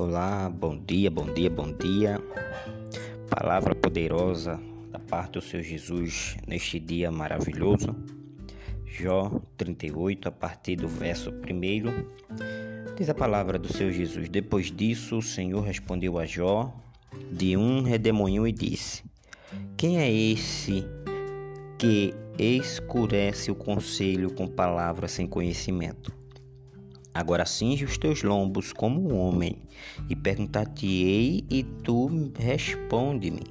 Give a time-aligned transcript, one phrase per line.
[0.00, 2.22] Olá, bom dia, bom dia, bom dia.
[3.28, 4.56] Palavra poderosa
[4.92, 7.96] da parte do Senhor Jesus neste dia maravilhoso.
[8.86, 12.94] Jó 38, a partir do verso 1.
[12.96, 16.72] Diz a palavra do Senhor Jesus: Depois disso, o Senhor respondeu a Jó
[17.32, 19.02] de um redemoinho e disse:
[19.76, 20.86] Quem é esse
[21.76, 26.17] que escurece o conselho com palavras sem conhecimento?
[27.18, 29.56] Agora cinge os teus lombos como um homem,
[30.08, 33.42] e perguntar-te-ei, e tu responde-me.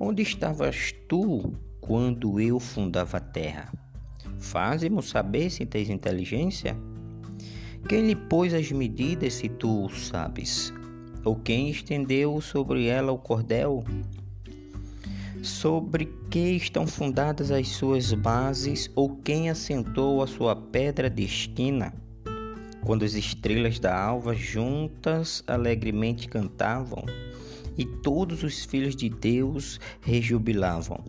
[0.00, 3.72] Onde estavas tu quando eu fundava a terra?
[4.40, 6.76] Faze-mo saber se tens inteligência.
[7.88, 10.74] Quem lhe pôs as medidas se tu o sabes?
[11.24, 13.84] Ou quem estendeu sobre ela o cordel?
[15.40, 22.02] Sobre que estão fundadas as suas bases, ou quem assentou a sua pedra de esquina?
[22.84, 27.04] Quando as estrelas da alva juntas alegremente cantavam
[27.76, 31.00] e todos os filhos de Deus rejubilavam.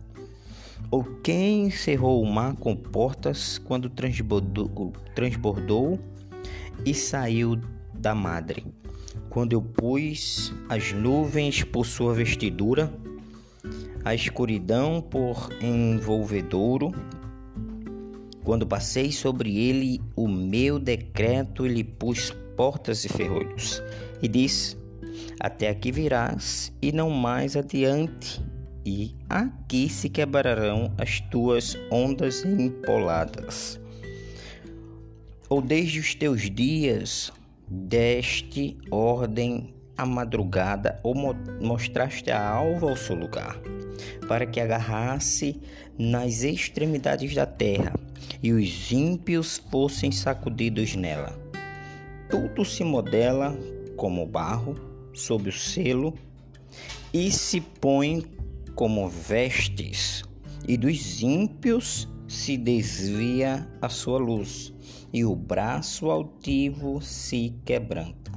[0.89, 5.99] Ou quem cerrou o mar com portas quando transbordou, transbordou
[6.85, 7.59] e saiu
[7.93, 8.65] da madre?
[9.29, 12.93] Quando eu pus as nuvens por sua vestidura,
[14.03, 16.93] a escuridão por envolvedouro,
[18.45, 23.81] quando passei sobre ele o meu decreto, lhe pus portas e ferrolhos,
[24.21, 24.77] e disse:
[25.39, 28.39] Até aqui virás, e não mais adiante,
[28.85, 33.81] e aqui se quebrarão as tuas ondas empoladas.
[35.49, 37.33] Ou desde os teus dias
[37.67, 41.15] deste ordem à madrugada, ou
[41.61, 43.59] mostraste a alva ao seu lugar,
[44.27, 45.59] para que agarrasse
[45.97, 47.93] nas extremidades da terra
[48.41, 51.37] e os ímpios fossem sacudidos nela.
[52.29, 53.57] Tudo se modela
[53.95, 54.75] como barro
[55.13, 56.13] sob o selo
[57.13, 58.23] e se põe
[58.75, 60.23] como vestes,
[60.67, 64.73] e dos ímpios se desvia a sua luz,
[65.13, 68.34] e o braço altivo se quebranta.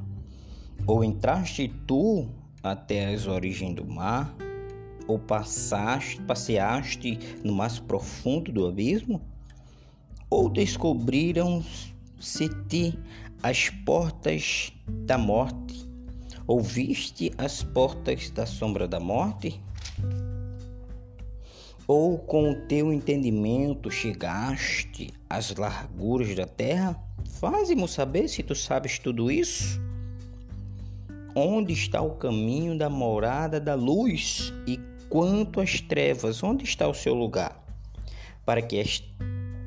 [0.89, 2.27] Ou entraste tu
[2.63, 4.35] até as origens do mar,
[5.07, 9.23] ou passaste, passeaste no mais profundo do abismo?
[10.31, 12.99] ou descobriram-se-te
[13.43, 15.89] as portas da morte?
[16.47, 19.61] Ouviste as portas da sombra da morte?
[21.87, 26.97] Ou com o teu entendimento chegaste às larguras da terra?
[27.41, 29.81] Faze-mo saber se tu sabes tudo isso.
[31.41, 34.53] Onde está o caminho da morada da luz?
[34.67, 34.77] E
[35.09, 37.65] quanto às trevas, onde está o seu lugar?
[38.45, 39.05] Para que as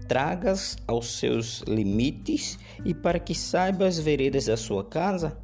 [0.06, 5.38] tragas aos seus limites e para que saiba as veredas da sua casa?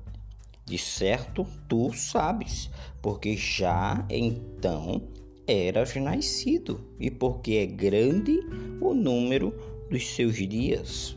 [0.66, 2.70] De certo, tu sabes,
[3.02, 5.02] porque já então
[5.48, 8.38] eras nascido, e porque é grande
[8.82, 9.54] o número
[9.90, 11.16] dos seus dias.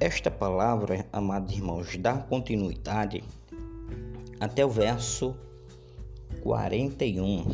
[0.00, 3.24] Esta palavra, amados irmãos, dá continuidade
[4.38, 5.34] até o verso
[6.40, 7.52] 41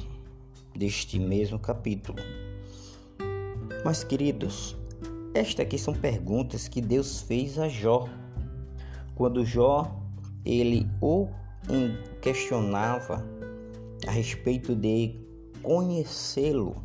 [0.77, 2.19] deste mesmo capítulo.
[3.83, 4.77] Mas, queridos,
[5.33, 8.07] estas aqui são perguntas que Deus fez a Jó.
[9.15, 9.99] Quando Jó
[10.45, 11.29] ele o
[12.21, 13.25] questionava
[14.07, 15.19] a respeito de
[15.63, 16.85] conhecê-lo.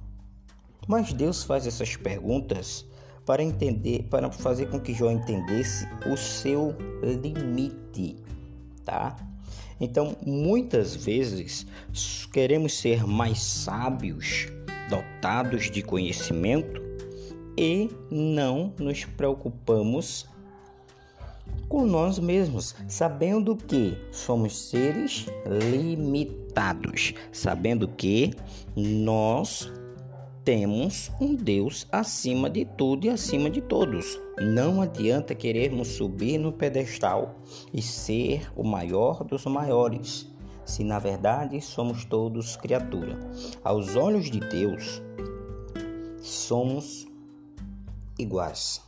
[0.87, 2.87] Mas Deus faz essas perguntas
[3.29, 8.15] para entender, para fazer com que Jó entendesse o seu limite,
[8.83, 9.15] tá?
[9.79, 11.67] Então, muitas vezes
[12.33, 14.47] queremos ser mais sábios,
[14.89, 16.81] dotados de conhecimento,
[17.55, 20.27] e não nos preocupamos
[21.67, 25.27] com nós mesmos, sabendo que somos seres
[25.69, 28.33] limitados, sabendo que
[28.75, 29.71] nós
[30.43, 34.19] temos um Deus acima de tudo e acima de todos.
[34.39, 37.35] Não adianta querermos subir no pedestal
[37.73, 40.27] e ser o maior dos maiores,
[40.65, 43.19] se na verdade somos todos criatura.
[43.63, 45.01] Aos olhos de Deus,
[46.21, 47.07] somos
[48.17, 48.81] iguais,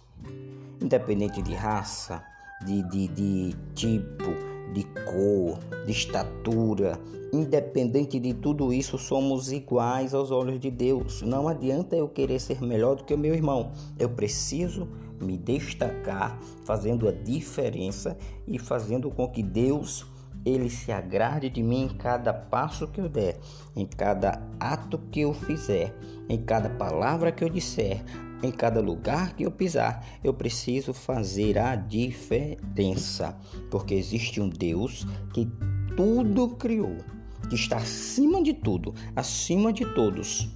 [0.81, 2.24] independente de raça,
[2.65, 4.31] de, de, de tipo,
[4.71, 7.00] de cor, de estatura,
[7.33, 11.21] independente de tudo isso, somos iguais aos olhos de Deus.
[11.21, 13.71] Não adianta eu querer ser melhor do que o meu irmão.
[13.97, 14.88] Eu preciso
[15.19, 20.06] me destacar, fazendo a diferença e fazendo com que Deus
[20.44, 23.39] ele se agrade de mim em cada passo que eu der,
[23.75, 25.94] em cada ato que eu fizer,
[26.27, 28.03] em cada palavra que eu disser,
[28.43, 33.38] Em cada lugar que eu pisar, eu preciso fazer a diferença,
[33.69, 35.47] porque existe um Deus que
[35.95, 36.97] tudo criou,
[37.49, 40.49] que está acima de tudo, acima de todos,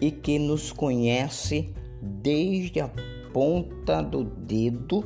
[0.00, 1.72] e que nos conhece
[2.02, 2.90] desde a
[3.32, 5.04] ponta do dedo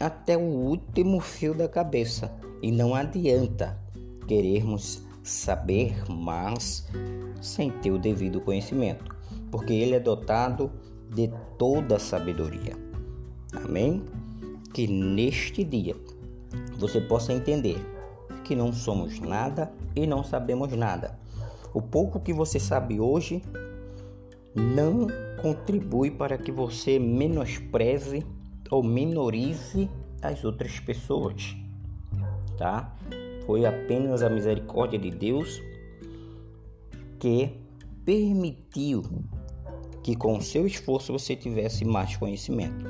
[0.00, 2.32] até o último fio da cabeça.
[2.62, 3.78] E não adianta
[4.26, 6.88] querermos saber mais
[7.40, 9.14] sem ter o devido conhecimento,
[9.50, 10.70] porque ele é dotado
[11.14, 12.76] de toda sabedoria.
[13.64, 14.04] Amém?
[14.72, 15.94] Que neste dia
[16.78, 17.76] você possa entender
[18.44, 21.18] que não somos nada e não sabemos nada.
[21.74, 23.42] O pouco que você sabe hoje
[24.54, 25.06] não
[25.40, 28.24] contribui para que você menospreze
[28.70, 29.88] ou minorize
[30.22, 31.56] as outras pessoas,
[32.56, 32.94] tá?
[33.46, 35.62] Foi apenas a misericórdia de Deus
[37.18, 37.50] que
[38.04, 39.02] permitiu
[40.02, 42.86] que com seu esforço você tivesse mais conhecimento.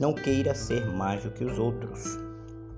[0.00, 2.18] Não queira ser mais do que os outros,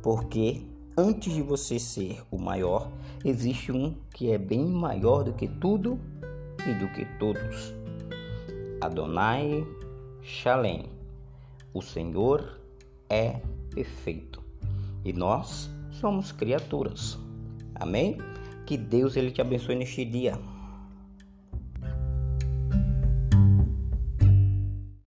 [0.03, 0.63] porque
[0.97, 2.91] antes de você ser o maior,
[3.25, 5.99] existe um que é bem maior do que tudo
[6.67, 7.75] e do que todos.
[8.81, 9.67] Adonai
[10.23, 10.87] Shalem.
[11.73, 12.61] O Senhor
[13.09, 13.41] é
[13.75, 14.43] perfeito
[15.05, 17.19] e nós somos criaturas.
[17.75, 18.19] Amém?
[18.67, 20.39] Que Deus ele te abençoe neste dia.